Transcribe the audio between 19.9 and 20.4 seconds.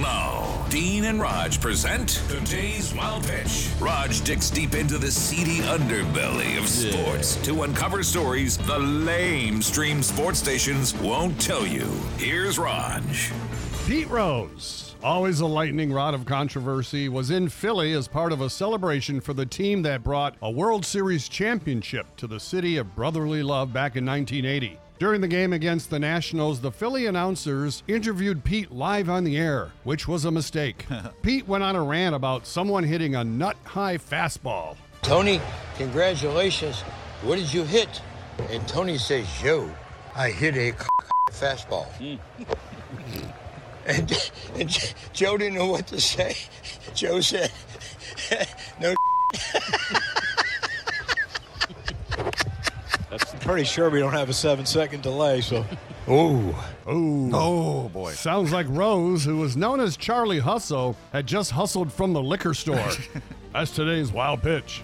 brought